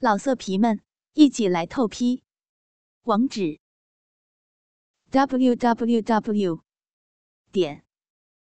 [0.00, 0.80] 老色皮们，
[1.14, 2.22] 一起来透批！
[3.02, 3.58] 网址
[5.10, 6.62] ：w w w
[7.50, 7.84] 点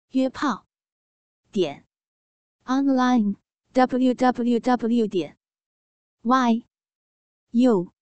[0.09, 0.65] 约炮
[1.51, 1.85] 点
[2.63, 3.35] online
[3.73, 5.37] w w w 点
[6.23, 6.65] y
[7.51, 7.93] u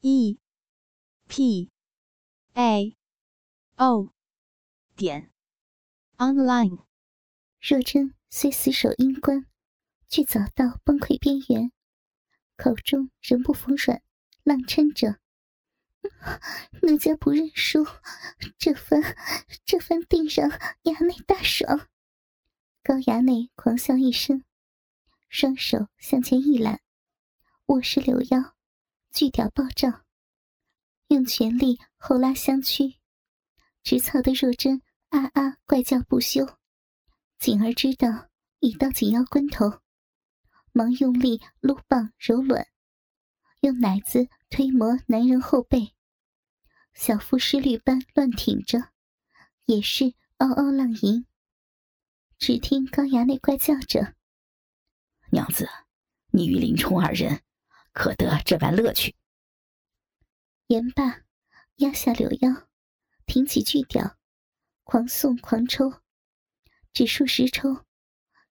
[0.00, 0.38] e
[1.28, 1.70] p
[2.54, 2.96] a
[3.76, 4.14] o
[4.96, 5.30] 点
[6.16, 6.86] online。
[7.60, 9.44] 若真虽死守阴关，
[10.08, 11.70] 却早到崩溃边缘。
[12.62, 14.00] 口中仍不服软，
[14.44, 15.18] 浪嗔着
[16.80, 17.84] ：“奴家不认输，
[18.56, 19.02] 这番
[19.64, 20.48] 这番定让
[20.84, 21.88] 衙内大爽。”
[22.84, 24.44] 高衙内狂笑一声，
[25.28, 26.80] 双手向前一揽，
[27.66, 28.54] 握实柳腰，
[29.12, 30.04] 巨屌暴涨，
[31.08, 33.00] 用全力后拉相屈，
[33.82, 36.46] 直操的若真啊啊怪叫不休。
[37.40, 38.28] 锦儿知道
[38.60, 39.81] 已到紧要关头。
[40.72, 42.66] 忙用力撸棒揉卵，
[43.60, 45.92] 用奶子推磨男人后背，
[46.94, 48.90] 小腹湿绿般乱挺着，
[49.66, 51.26] 也是嗷嗷浪吟。
[52.38, 54.14] 只听高衙内怪叫着
[55.30, 55.68] ：“娘子，
[56.30, 57.42] 你与林冲二人
[57.92, 59.14] 可得这般乐趣？”
[60.68, 61.20] 言罢，
[61.76, 62.68] 压下柳腰，
[63.26, 64.16] 挺起巨屌，
[64.84, 66.00] 狂送狂抽，
[66.94, 67.84] 只数十抽，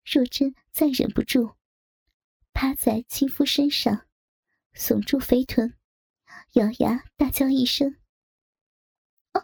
[0.05, 1.55] 若真再忍不住。
[2.61, 4.05] 趴在亲夫身上，
[4.75, 5.73] 耸住肥臀，
[6.53, 7.97] 咬牙大叫一声
[9.33, 9.43] ：“哦，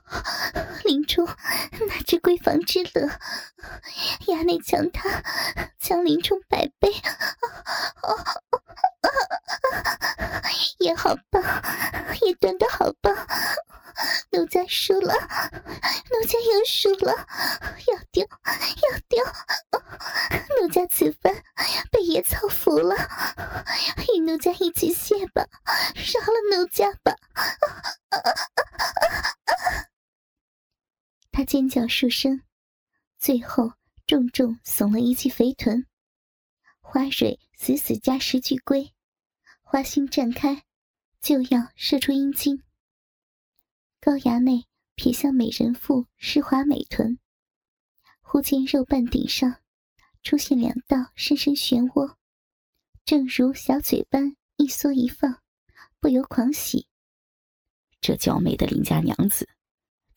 [0.83, 3.09] 林冲，那只闺房之乐，
[4.27, 5.23] 衙内强他，
[5.79, 6.93] 强林冲百倍，
[10.79, 11.41] 也好棒，
[12.21, 13.15] 也端的好棒。”
[14.29, 17.11] 奴家输了，奴家又输了，
[17.87, 19.25] 要丢，要丢！
[20.61, 21.33] 奴家此番
[21.89, 22.95] 被野草服了，
[24.13, 25.47] 与奴家一起谢吧，
[25.95, 27.15] 饶了奴家吧！
[28.11, 28.63] 他
[31.47, 32.43] 尖叫数声，
[33.17, 33.71] 最后
[34.05, 35.87] 重重耸了一记肥臀，
[36.81, 38.93] 花蕊死死夹实巨龟，
[39.63, 40.65] 花心绽开，
[41.21, 42.61] 就要射出阴茎。
[44.01, 44.65] 高衙内
[44.97, 47.17] 瞥向美人腹湿滑美臀，
[48.19, 49.61] 忽见肉瓣顶上
[50.23, 52.17] 出现两道深深漩涡，
[53.05, 55.41] 正如小嘴般一缩一放，
[56.01, 56.89] 不由狂喜。
[58.01, 59.47] 这娇美的邻家娘子，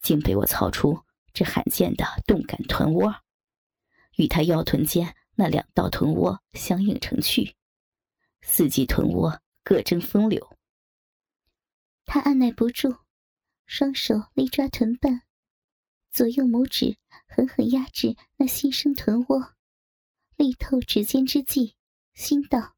[0.03, 3.15] 竟被我操出这罕见的动感臀窝，
[4.17, 7.55] 与他腰臀间那两道臀窝相映成趣，
[8.43, 10.57] 四季臀窝各争风流。
[12.05, 12.97] 他按耐不住。
[13.67, 15.23] 双手力抓臀瓣，
[16.11, 16.99] 左右拇指
[17.29, 19.55] 狠狠压制那新生臀窝，
[20.35, 21.77] 力透指尖之际，
[22.13, 22.75] 心道：“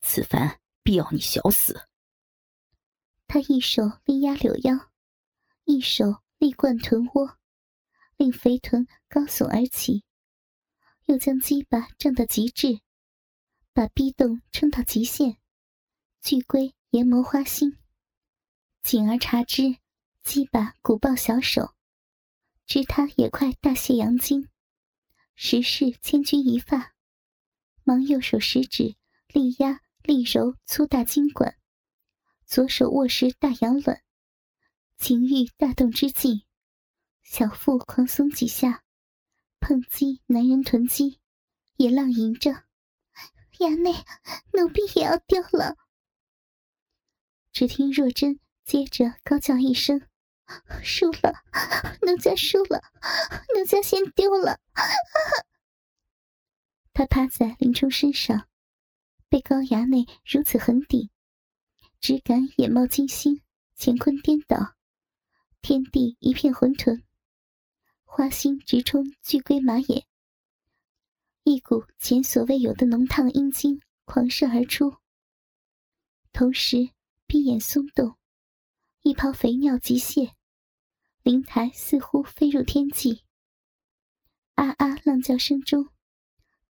[0.00, 1.86] 此番必要你小死。”
[3.28, 4.90] 他一手力压柳腰，
[5.64, 7.38] 一手力灌臀窝，
[8.20, 10.04] 令肥臀高耸而起，
[11.06, 12.80] 又将鸡巴胀到极致，
[13.72, 15.38] 把逼洞撑到极限，
[16.20, 17.78] 巨龟研磨花心，
[18.82, 19.78] 紧而察之。
[20.22, 21.74] 鸡巴鼓抱小手，
[22.66, 24.50] 知他也快大泄阳精，
[25.34, 26.94] 实是千钧一发，
[27.84, 28.96] 忙右手食指
[29.28, 31.56] 力压力揉粗大筋管，
[32.44, 34.02] 左手握实大阳卵，
[34.98, 36.44] 情欲大动之际，
[37.30, 38.82] 小腹狂松几下，
[39.60, 41.20] 碰击男人臀肌，
[41.76, 42.64] 也浪吟着
[43.60, 43.92] ：“衙内，
[44.52, 45.76] 奴婢也要丢了。”
[47.52, 50.02] 只听若真接着高叫一声。
[50.82, 51.44] 输了，
[52.02, 52.82] 奴家输了，
[53.56, 54.58] 奴家先丢了。
[56.92, 58.48] 他趴在林冲身上，
[59.28, 61.08] 被高衙内如此狠顶，
[62.00, 63.40] 只感眼冒金星，
[63.78, 64.74] 乾坤颠倒，
[65.62, 67.04] 天地一片混沌，
[68.12, 70.04] 花心直冲巨龟马眼，
[71.44, 74.96] 一股前所未有的浓烫阴茎狂射而出，
[76.32, 76.90] 同时
[77.28, 78.16] 闭眼松动，
[79.02, 80.32] 一泡肥尿急泻。
[81.22, 83.22] 灵台似乎飞入天际，
[84.56, 85.88] 啊啊浪叫声中，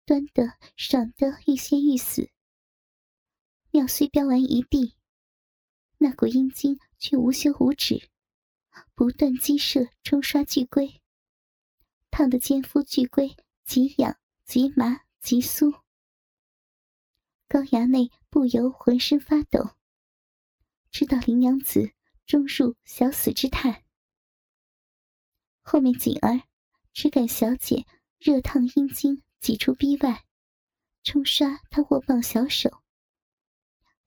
[0.06, 2.30] 端的爽得欲仙欲死。
[3.71, 4.94] 尿虽飙完一地，
[6.00, 8.09] 那股阴茎却无休无止，
[8.94, 11.01] 不断激射冲刷巨龟，
[12.19, 15.71] 烫得奸夫巨龟极痒极麻极酥。
[17.48, 19.69] 高衙内不由浑身发抖，
[20.92, 21.94] 知道林娘子
[22.25, 23.86] 终入小死之态。
[25.62, 26.42] 后面锦儿
[26.92, 27.86] 只感小姐
[28.18, 30.25] 热烫阴茎挤出逼外，
[31.04, 32.83] 冲刷她握棒小手。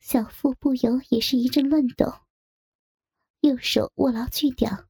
[0.00, 2.12] 小腹不由也是一阵乱抖，
[3.40, 4.86] 右手握牢锯屌，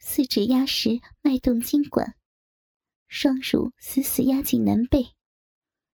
[0.00, 2.16] 四指压实脉动筋管，
[3.06, 5.14] 双乳死死压紧男背，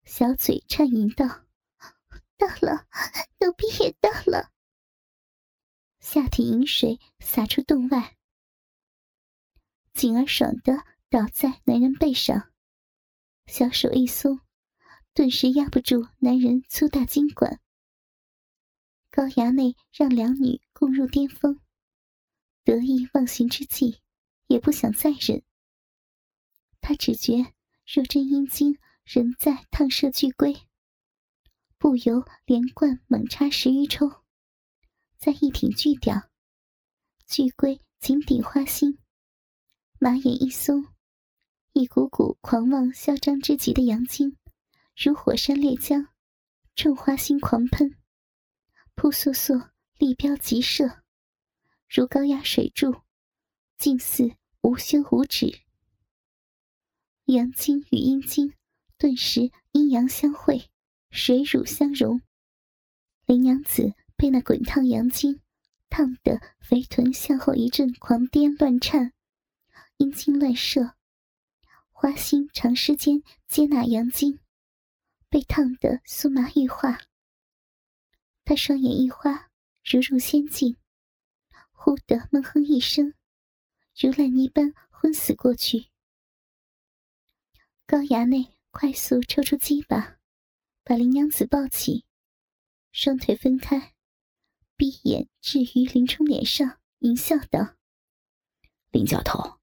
[0.03, 1.45] 小嘴颤吟道
[2.37, 2.85] ：“到了，
[3.39, 4.51] 奴婢也到了。”
[5.99, 8.17] 下体饮水洒出洞外，
[9.93, 12.51] 景儿爽的倒在男人背上，
[13.45, 14.41] 小手一松，
[15.13, 17.61] 顿时压不住男人粗大筋管。
[19.09, 21.61] 高衙内让两女共入巅峰，
[22.63, 23.99] 得意忘形之际，
[24.47, 25.43] 也不想再忍。
[26.79, 27.53] 他只觉
[27.85, 30.55] 若真阴茎仍在烫射巨龟，
[31.77, 34.23] 不由连贯猛插十余抽。
[35.17, 36.29] 再一挺巨屌，
[37.25, 38.99] 巨龟紧顶花心，
[39.99, 40.85] 马眼一松，
[41.71, 44.37] 一股股狂妄嚣张之极的阳精，
[44.95, 46.07] 如火山烈浆，
[46.75, 47.97] 冲花心狂喷，
[48.95, 51.02] 扑簌簌立标急射，
[51.95, 53.03] 如高压水柱，
[53.77, 55.59] 近似无休无止。
[57.25, 58.55] 阳精与阴精
[58.97, 60.71] 顿时阴阳相会，
[61.11, 62.19] 水乳相融，
[63.27, 63.93] 林娘子。
[64.15, 65.41] 被那滚烫阳精
[65.89, 69.11] 烫得肥臀向后一阵狂颠乱颤，
[69.97, 70.95] 阴茎乱射，
[71.91, 74.39] 花心长时间接纳阳精，
[75.29, 77.01] 被烫得酥麻欲化。
[78.45, 79.51] 她双眼一花，
[79.83, 80.77] 如入仙境，
[81.85, 83.13] 忽的闷哼一声，
[83.99, 85.89] 如烂泥般昏死过去。
[87.85, 90.17] 高衙内快速抽出鸡巴，
[90.85, 92.05] 把林娘子抱起，
[92.93, 93.95] 双腿分开。
[94.77, 97.75] 闭眼置于林冲脸上，淫笑道
[98.91, 99.59] ：“林教头，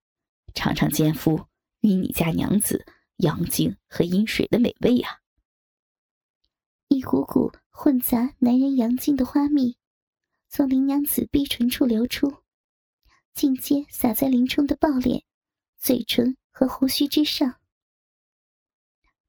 [0.53, 1.47] 尝尝奸夫
[1.81, 2.85] 与你家娘子
[3.17, 5.23] 阳精和阴水的美味呀！”
[6.89, 9.79] 一股股混杂男人阳精的花蜜，
[10.53, 12.43] 从林娘子碧唇处流出，
[13.33, 15.23] 尽皆洒在林冲的抱脸、
[15.79, 17.61] 嘴唇和胡须之上。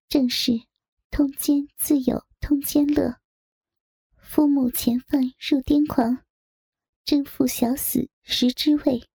[0.10, 0.64] 正是
[1.12, 3.20] 通奸自有通奸乐。
[4.18, 6.24] 夫母前犯入癫狂，
[7.06, 9.08] 真父小死食之味，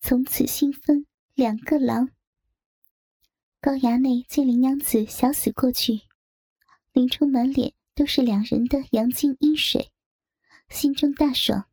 [0.00, 2.10] 从此新分两个郎。
[3.58, 6.02] 高衙内见林娘子小死过去，
[6.92, 9.91] 林冲满脸都是两人的阳精阴水，
[10.72, 11.68] 心中大爽。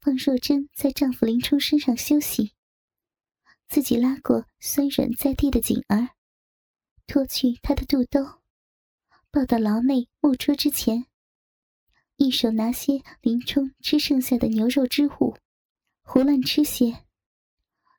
[0.00, 2.52] 方若真在丈夫林冲身上休息，
[3.68, 6.10] 自己拉过酸软在地的锦儿，
[7.06, 8.42] 脱去她的肚兜，
[9.30, 11.06] 抱到牢内木桌之前。
[12.16, 15.36] 一手拿些林冲吃剩下的牛肉之物，
[16.02, 17.06] 胡乱吃些；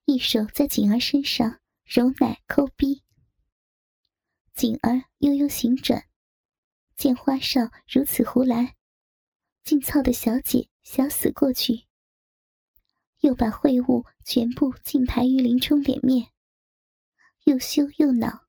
[0.06, 3.04] 一手在锦儿身上揉奶抠逼。
[4.54, 6.06] 锦儿悠悠行转，
[6.96, 8.76] 见花少如此胡来，
[9.64, 11.86] 竟操的小姐想死过去。
[13.20, 16.32] 又把秽物全部尽排于林冲脸面，
[17.46, 18.46] 又羞又恼，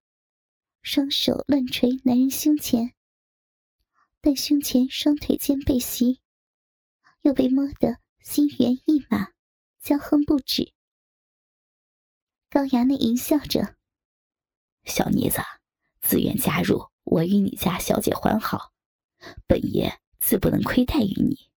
[0.82, 2.93] 双手乱捶男人胸前。
[4.20, 6.20] 但胸前双腿间被袭，
[7.20, 9.28] 又被摸得心猿意马，
[9.81, 10.72] 娇哼不止。
[12.50, 13.76] 高衙内淫笑着
[14.84, 15.38] ：“小妮子，
[16.00, 18.72] 自愿加入我与你家小姐欢好，
[19.46, 21.50] 本爷自不能亏待于你，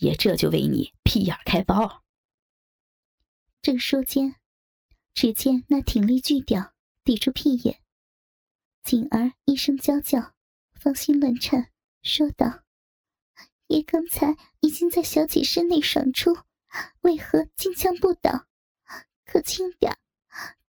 [0.00, 2.02] 爷这就为你屁眼开包。”
[3.62, 4.34] 正说间，
[5.14, 7.80] 只见那挺立巨屌抵住屁眼，
[8.82, 10.34] 锦儿一声娇叫，
[10.72, 11.70] 芳心乱颤。
[12.02, 12.64] 说道
[13.68, 16.36] ：“爷刚才已经在小姐身内爽出，
[17.02, 18.48] 为何金枪不倒？
[19.24, 19.96] 可轻点，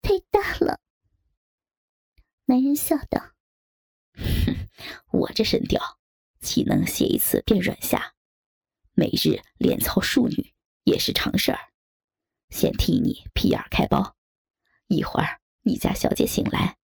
[0.02, 0.78] 太大了。”
[2.44, 3.32] 男人笑道
[4.12, 4.68] ：“哼，
[5.10, 5.80] 我这神雕，
[6.44, 8.14] 岂能写一次便软下？
[8.92, 11.58] 每日连操数女也是常事儿。
[12.50, 14.14] 先替你屁眼开包，
[14.86, 16.76] 一会儿你家小姐醒来，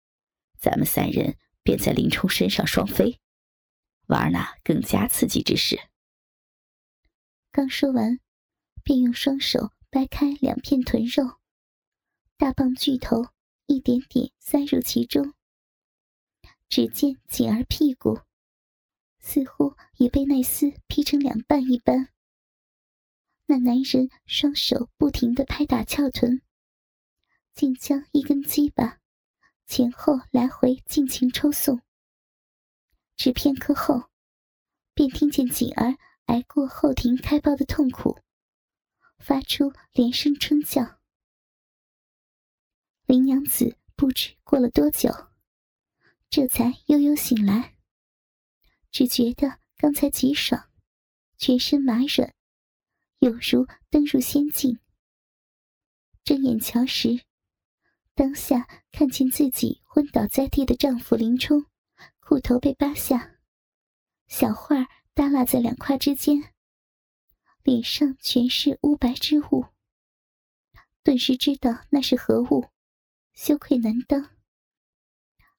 [0.59, 3.19] 咱们三人便在林冲身上双飞。”
[4.07, 5.79] 玩那更加刺激之事。
[7.51, 8.19] 刚说完，
[8.83, 11.37] 便用双手掰开两片臀肉，
[12.35, 13.27] 大棒巨头
[13.67, 15.33] 一点点塞入其中。
[16.67, 18.19] 只见锦儿屁股
[19.21, 22.09] 似乎也被那丝劈成两半一般。
[23.45, 26.41] 那男人双手不停的拍打翘臀，
[27.53, 28.99] 竟将一根鸡巴
[29.65, 31.81] 前后来回尽情抽送。
[33.15, 34.09] 只片刻后，
[34.93, 38.19] 便听见锦儿挨过后庭开包的痛苦，
[39.19, 40.99] 发出连声春叫。
[43.05, 45.09] 林娘子不知过了多久，
[46.29, 47.75] 这才悠悠醒来，
[48.91, 50.69] 只觉得刚才极爽，
[51.37, 52.33] 全身麻软，
[53.19, 54.79] 有如登入仙境。
[56.23, 57.23] 睁眼瞧时，
[58.13, 61.65] 当下看见自己昏倒在地的丈夫林冲，
[62.19, 63.39] 裤头被扒下，
[64.27, 66.53] 小画耷拉在两胯之间，
[67.63, 69.65] 脸上全是乌白之物。
[71.03, 72.69] 顿时知道那是何物，
[73.33, 74.29] 羞愧难当。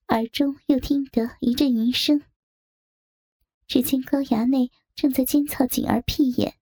[0.07, 2.21] 耳中又听得一阵淫声，
[3.73, 6.59] 只见高衙内正在尖操锦儿屁眼，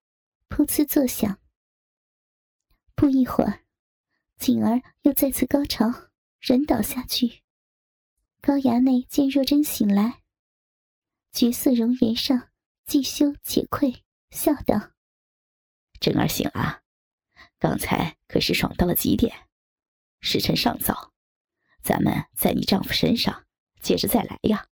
[0.48, 1.41] 噗呲作响。
[2.96, 3.65] 不一会儿，
[4.38, 5.91] 锦儿又再次高潮，
[6.39, 7.41] 人倒下去。
[8.39, 10.22] 高衙内见若真醒来，
[11.34, 12.48] 绝色容颜上
[12.86, 14.94] 既羞且愧，笑道
[16.00, 16.84] ：“真儿醒了，
[17.60, 19.50] 刚才可是爽到了极点，
[20.22, 21.12] 时辰尚早。”
[21.84, 23.46] 咱们在你丈夫身上
[23.82, 24.70] 接着再来呀！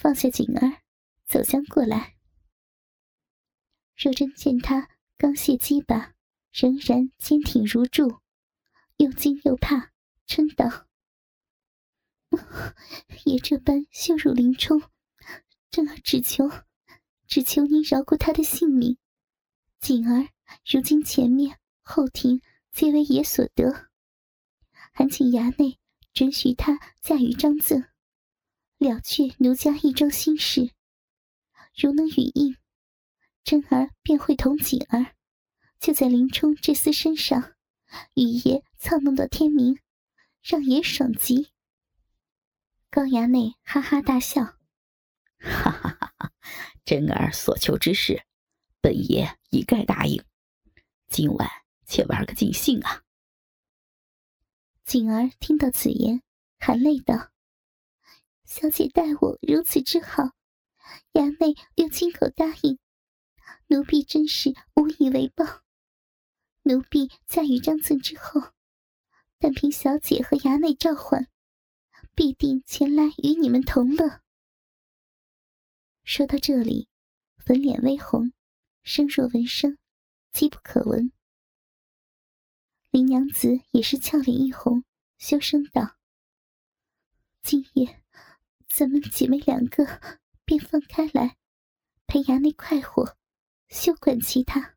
[0.00, 0.80] 放下锦儿，
[1.26, 2.14] 走将过来。
[3.96, 6.14] 若真见他刚卸鸡巴，
[6.52, 8.20] 仍然坚挺如柱，
[8.98, 9.90] 又惊又怕，
[10.28, 10.86] 嗔道
[13.26, 14.80] ：“也这般羞辱林冲，
[15.68, 16.48] 正儿只求，
[17.26, 18.96] 只求您饶过他的性命。
[19.80, 20.28] 锦儿
[20.64, 22.40] 如今前面后庭
[22.70, 23.88] 皆为爷所得。”
[24.94, 25.80] 还请衙内
[26.12, 27.84] 准许他嫁与张赠，
[28.78, 30.72] 了却奴家一桩心事。
[31.76, 32.56] 如能允应，
[33.44, 35.14] 真儿便会同锦儿，
[35.78, 37.54] 就在林冲这厮身上，
[38.14, 39.78] 与爷操弄到天明，
[40.42, 41.50] 让爷爽极。
[42.90, 44.42] 高衙内哈哈大笑，
[45.38, 46.32] 哈哈哈哈！
[46.84, 48.24] 真儿所求之事，
[48.80, 50.24] 本爷一概答应。
[51.08, 51.48] 今晚
[51.86, 53.02] 且玩个尽兴啊！
[54.84, 56.22] 锦儿听到此言，
[56.58, 57.30] 含泪道
[58.48, 60.22] ：“小姐待我如此之好，
[61.12, 62.78] 衙内又亲口答应，
[63.66, 65.44] 奴婢真是无以为报。
[66.62, 68.40] 奴婢嫁与张赠之后，
[69.38, 71.28] 但凭小姐和衙内召唤，
[72.14, 74.22] 必定前来与你们同乐。”
[76.02, 76.88] 说到这里，
[77.36, 78.32] 粉脸微红，
[78.82, 79.76] 声若蚊声，
[80.32, 81.12] 机不可闻。
[82.90, 84.84] 林娘子也是俏脸一红，
[85.18, 85.98] 羞声道
[87.44, 88.02] ：“今夜
[88.78, 90.00] 咱们姐妹两个
[90.44, 91.36] 便分开来，
[92.06, 93.16] 陪衙内快活，
[93.68, 94.76] 休管其他。”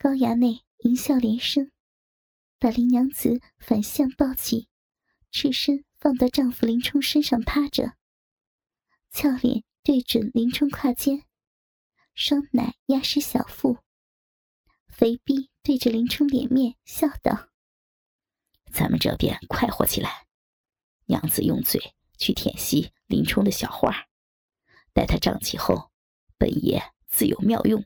[0.00, 1.70] 高衙内淫笑连声，
[2.58, 4.70] 把林娘子反向抱起，
[5.30, 7.92] 赤身放到丈夫林冲身上趴着，
[9.10, 11.26] 俏脸对准林冲胯间，
[12.14, 13.80] 双奶压实小腹。
[14.88, 17.50] 肥逼对着林冲脸面笑道
[18.72, 20.21] ：“咱们这边快活起来，
[21.12, 24.08] 娘子用嘴去舔吸林冲的小花，
[24.94, 25.90] 待他胀起后，
[26.38, 27.84] 本爷自有妙用。”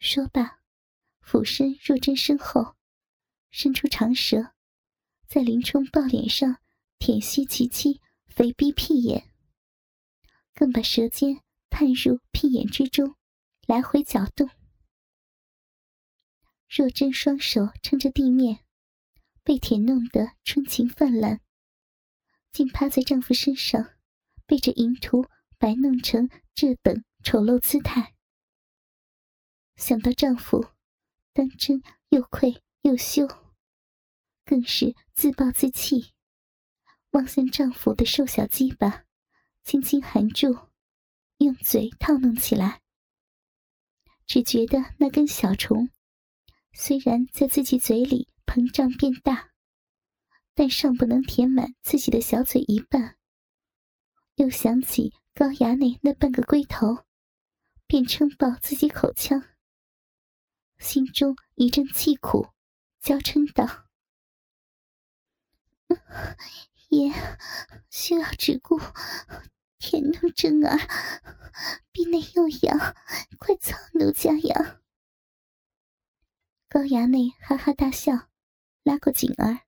[0.00, 0.58] 说罢，
[1.20, 2.74] 俯身若真身后，
[3.52, 4.54] 伸出长舌，
[5.28, 6.56] 在林冲抱脸上
[6.98, 9.32] 舔吸其妻肥逼屁眼，
[10.52, 13.14] 更把舌尖探入屁眼之中，
[13.68, 14.50] 来回搅动。
[16.68, 18.64] 若真双手撑着地面，
[19.42, 21.40] 被舔弄得春情泛滥，
[22.52, 23.90] 竟趴在丈夫身上，
[24.46, 25.26] 被这淫徒
[25.58, 28.14] 摆弄成这等丑陋姿态。
[29.76, 30.66] 想到丈夫，
[31.32, 33.26] 当真又愧又羞，
[34.44, 36.12] 更是自暴自弃，
[37.10, 39.04] 望向丈夫的瘦小鸡巴，
[39.62, 40.68] 轻轻含住，
[41.38, 42.82] 用嘴套弄起来。
[44.26, 45.88] 只觉得那根小虫。
[46.72, 49.52] 虽然在自己嘴里膨胀变大，
[50.54, 53.16] 但尚不能填满自己的小嘴一半。
[54.34, 57.04] 又想起高衙内那半个龟头，
[57.86, 59.40] 便撑爆自己口腔，
[60.78, 62.48] 心中一阵气苦，
[62.98, 63.88] 娇嗔道
[66.90, 67.12] ：“爷，
[67.88, 68.80] 需要只顾
[69.78, 70.76] 舔弄真儿，
[71.92, 72.76] 鼻内又痒，
[73.38, 74.80] 快操奴家呀！”
[76.68, 78.28] 高衙内哈哈大笑，
[78.82, 79.60] 拉过锦儿，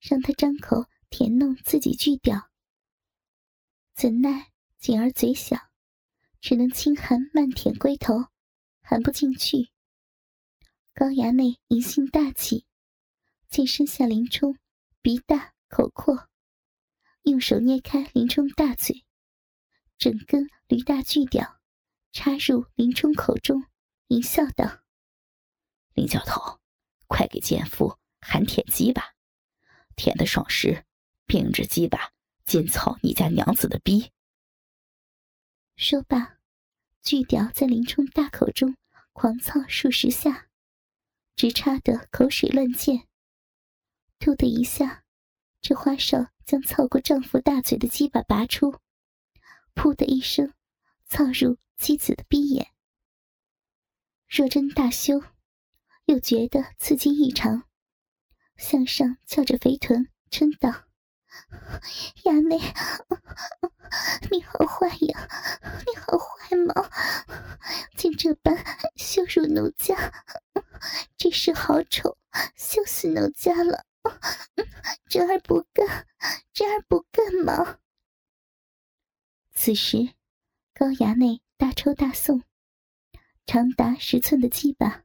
[0.00, 2.50] 让她张口舔弄自己巨屌。
[3.94, 5.56] 怎奈锦儿嘴小，
[6.40, 8.28] 只能轻含慢舔龟头，
[8.80, 9.70] 含不进去。
[10.94, 12.66] 高衙内淫性大起，
[13.48, 14.58] 见身下林冲
[15.02, 16.28] 鼻大口阔，
[17.22, 19.04] 用手捏开林冲大嘴，
[19.98, 21.60] 整根驴大巨屌
[22.12, 23.64] 插入林冲口中，
[24.08, 24.82] 淫笑道。
[25.94, 26.60] 林教头，
[27.06, 29.14] 快给奸夫含舔鸡巴！
[29.96, 30.86] 舔的爽时，
[31.26, 32.12] 并着鸡巴
[32.46, 34.10] 尽操你家娘子的逼！
[35.76, 36.38] 说罢，
[37.02, 38.76] 巨屌在林冲大口中
[39.12, 40.48] 狂操数十下，
[41.36, 43.06] 直插得口水乱溅。
[44.18, 45.04] 突的一下，
[45.60, 48.80] 这花少将操过丈夫大嘴的鸡巴拔出，
[49.74, 50.54] 噗的一声，
[51.06, 52.72] 操入妻子的逼眼。
[54.28, 55.22] 若真大羞，
[56.06, 57.68] 又觉得刺激异常，
[58.56, 60.84] 向上翘着肥臀，嗔道
[62.24, 62.58] ：“衙内，
[64.30, 65.28] 你好坏呀！
[65.86, 66.90] 你好坏吗？
[67.96, 68.56] 竟这般
[68.96, 70.12] 羞辱奴家，
[71.16, 72.16] 真是好丑，
[72.56, 73.84] 羞死奴家了！
[75.08, 76.06] 这儿不干，
[76.52, 77.78] 这儿不干吗？”
[79.52, 80.14] 此时，
[80.74, 82.42] 高衙内大抽大送。
[83.46, 85.04] 长达十寸的鸡巴，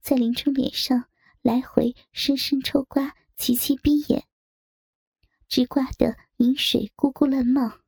[0.00, 1.08] 在林冲脸上
[1.46, 4.26] 来回深深抽刮，齐齐逼眼，
[5.46, 7.82] 直刮得饮水咕咕乱冒。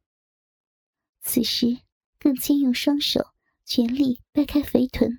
[1.20, 1.80] 此时
[2.20, 3.34] 更兼用双手
[3.64, 5.18] 全力掰开肥臀，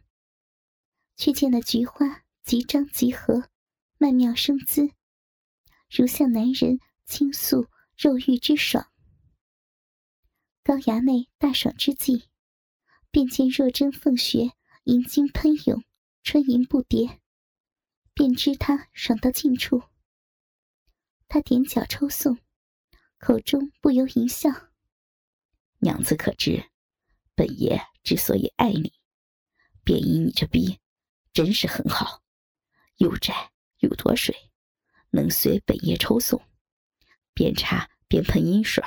[1.17, 3.49] 却见那菊花即张即合，
[3.97, 4.89] 曼妙生姿，
[5.89, 7.67] 如向男人倾诉
[7.97, 8.89] 肉欲之爽。
[10.63, 12.23] 高衙内大爽之际，
[13.11, 14.53] 便见若真凤穴。
[14.85, 15.83] 银精喷涌，
[16.23, 17.19] 春吟不迭，
[18.19, 19.81] 便知他爽到尽处。
[21.29, 22.37] 他踮脚抽送，
[23.17, 24.49] 口中不由一笑
[25.79, 26.69] ：“娘子可知，
[27.33, 28.91] 本爷之所以爱你，
[29.85, 30.81] 便因你这逼
[31.31, 32.21] 真是很好，
[32.97, 34.51] 又窄又多水，
[35.11, 36.45] 能随本爷抽送，
[37.33, 38.83] 边插边喷阴水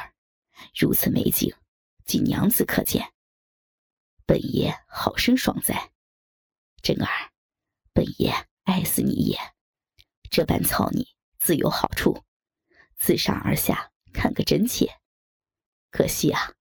[0.78, 1.50] 如此美景，
[2.04, 3.14] 仅娘子可见。
[4.26, 5.90] 本爷好生爽哉！”
[6.84, 7.32] 真儿，
[7.94, 8.30] 本爷
[8.64, 9.38] 爱死你也！
[10.30, 12.24] 这般操你自有好处，
[12.96, 15.00] 自上而下看个真切。
[15.90, 16.54] 可惜啊，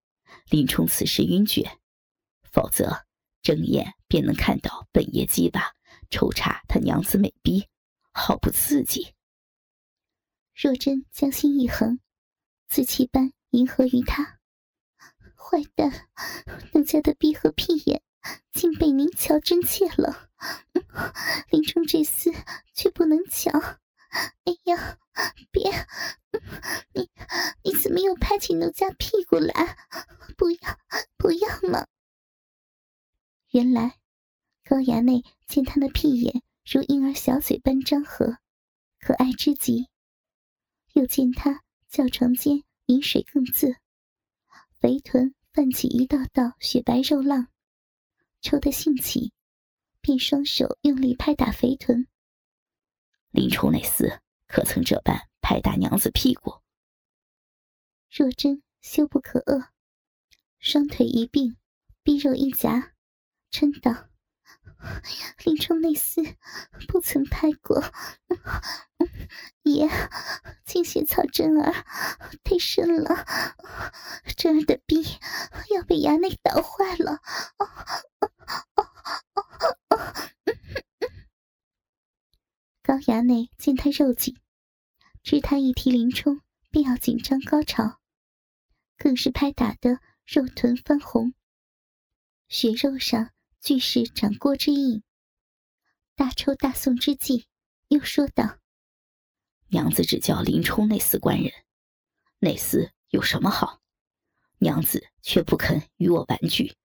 [0.50, 1.80] 林冲此时晕厥，
[2.52, 3.06] 否则
[3.42, 5.74] 睁眼便能看到本爷鸡巴
[6.10, 7.68] 抽插他娘子美逼，
[8.12, 9.14] 好不刺激。
[10.54, 12.00] 若真将心一横，
[12.68, 14.40] 自气般迎合于他。
[15.38, 16.10] 坏蛋，
[16.74, 18.04] 奴家的逼和屁眼！
[18.52, 20.30] 竟被您瞧真切了，
[21.50, 22.36] 林冲这厮
[22.74, 23.60] 却不能抢。
[24.44, 24.98] 哎呀，
[25.52, 25.72] 别！
[26.94, 27.10] 你
[27.64, 29.78] 你怎么又拍起奴家屁股来？
[30.38, 30.58] 不要
[31.18, 31.88] 不要嘛！
[33.52, 34.00] 原来
[34.64, 38.38] 高衙内见他那屁眼如婴儿小嘴般张合，
[39.00, 39.88] 可爱之极；
[40.94, 43.76] 又见他叫床间饮水更自，
[44.80, 47.48] 肥臀泛起一道道雪白肉浪。
[48.42, 49.32] 抽得兴起，
[50.02, 52.08] 便双手用力拍打肥臀。
[53.30, 56.56] 林冲那厮可曾这般拍打娘子屁股？
[58.10, 59.68] 若真羞不可遏，
[60.60, 61.56] 双腿一并，
[62.04, 62.94] 臂肉一夹，
[63.52, 64.10] 嗔道
[65.46, 66.36] ：“林冲那厮
[66.90, 67.82] 不曾拍过，
[69.64, 69.88] 爷，
[70.66, 71.86] 竟血草真儿
[72.44, 73.26] 太深了，
[74.36, 75.04] 真儿的臂
[75.74, 77.22] 要被衙内捣坏了。”
[82.92, 84.38] 高衙内见他肉紧，
[85.24, 88.02] 知他一提林冲便要紧张高潮，
[88.98, 91.34] 更是拍打得肉臀翻红，
[92.50, 95.04] 血肉上俱是掌锅之印。
[96.16, 97.46] 大抽大送之际，
[97.88, 98.60] 又说道
[99.72, 101.50] ：“娘子只叫林冲那厮官人，
[102.40, 103.82] 那厮有什么好？
[104.58, 106.76] 娘子却不肯与我玩具。”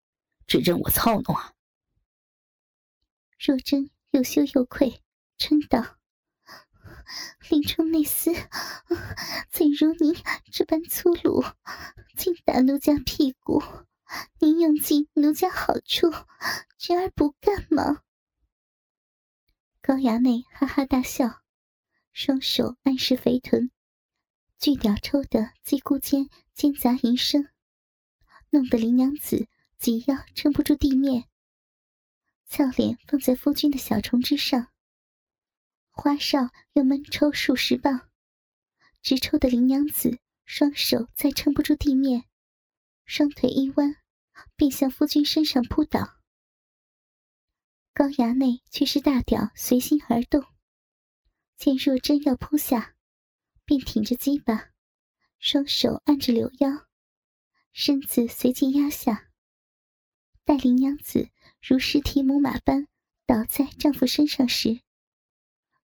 [0.46, 1.52] 只任我操弄啊！
[3.40, 5.02] 若真又羞又愧，
[5.36, 5.94] 嗔道
[7.48, 8.34] ：“林冲那厮
[9.50, 10.14] 怎如您
[10.52, 11.44] 这般粗鲁，
[12.16, 13.62] 竟打奴家屁股？
[14.38, 16.10] 您用尽奴家好处，
[16.78, 18.02] 侄儿不干吗？”
[19.82, 21.42] 高衙内哈哈大笑，
[22.12, 23.70] 双手按实肥臀，
[24.58, 27.48] 巨屌抽得鸡咕间尖杂淫声，
[28.50, 29.48] 弄得林娘子。
[29.78, 31.28] 紧要撑不住地面，
[32.48, 34.68] 俏脸放在夫君的小床之上。
[35.98, 38.10] 花哨又闷抽数十棒，
[39.00, 42.26] 直抽的林娘子双手再撑不住地面，
[43.06, 43.96] 双腿一弯，
[44.56, 46.18] 便向夫君身上扑倒。
[47.94, 50.44] 高衙内却是大屌随心而动，
[51.56, 52.94] 见若真要扑下，
[53.64, 54.72] 便挺着鸡巴，
[55.38, 56.86] 双手按着柳腰，
[57.72, 59.30] 身子随即压下。
[60.44, 61.30] 待林娘子
[61.66, 62.86] 如尸体母马般
[63.24, 64.82] 倒在丈夫身上时，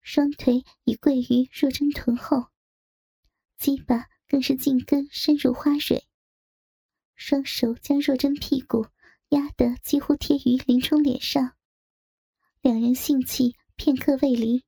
[0.01, 2.47] 双腿已跪于若真臀后，
[3.57, 6.07] 鸡巴更是进根深入花蕊，
[7.15, 8.87] 双手将若真屁股
[9.29, 11.55] 压得几乎贴于林冲脸上，
[12.61, 14.63] 两人性气片刻未离。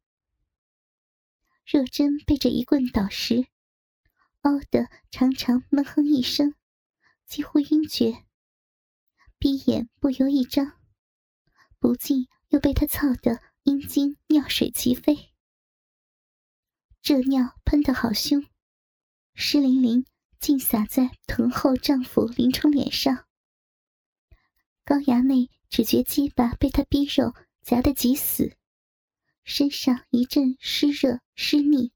[1.65, 3.47] 若真被这一棍捣实，
[4.41, 6.53] 嗷的长长闷哼一声，
[7.25, 8.25] 几乎晕厥，
[9.39, 10.79] 闭眼不由一张，
[11.79, 15.33] 不禁又被他操得阴茎尿水齐飞。
[17.01, 18.45] 这尿喷得好凶，
[19.33, 20.05] 湿淋淋，
[20.37, 23.25] 尽洒在臀后丈夫林冲脸上。
[24.83, 28.57] 高衙内只觉鸡巴被他逼肉夹得极死。
[29.45, 31.93] 身上一阵湿热湿腻，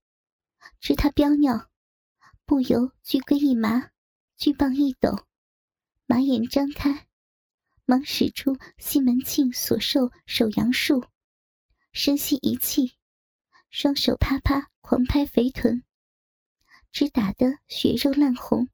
[0.80, 1.70] 知他飙尿，
[2.46, 3.92] 不由巨龟一麻，
[4.38, 5.26] 巨棒一抖，
[6.06, 7.08] 马眼张开，
[7.86, 11.06] 忙使出西门庆所授手阳术，
[12.00, 12.96] 深吸一气，
[13.72, 15.84] 双手啪啪狂拍肥臀，
[16.92, 18.70] 只打得血肉烂红，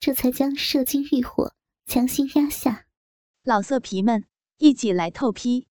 [0.00, 1.54] 这才将射精欲火
[1.86, 2.88] 强行压下。
[3.44, 5.68] 老色皮们，一起来透批，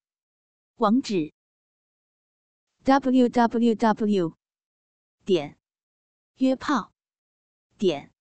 [0.75, 1.33] 网址。
[2.83, 4.37] w w w
[5.25, 5.59] 点
[6.35, 6.93] 约炮
[7.77, 8.13] 点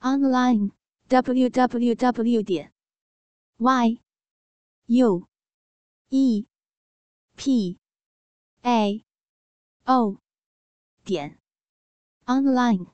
[0.00, 0.72] online
[1.08, 2.74] w w w 点
[3.56, 4.02] y
[4.84, 5.26] u
[6.10, 6.46] e
[7.36, 7.78] p
[8.62, 9.04] a
[9.86, 10.18] o
[11.04, 11.38] 点
[12.26, 12.86] online